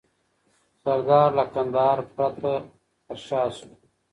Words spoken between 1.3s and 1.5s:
له